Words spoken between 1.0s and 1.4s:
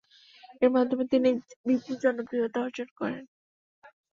তিনি